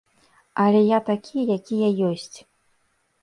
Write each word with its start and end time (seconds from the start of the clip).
Але 0.63 0.79
я 0.83 0.99
такі, 1.09 1.37
які 1.57 1.75
я 1.81 1.89
ёсць. 2.09 2.37